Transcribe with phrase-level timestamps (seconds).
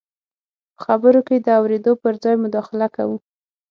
[0.75, 3.17] په خبرو کې د اورېدو پر ځای مداخله کوو.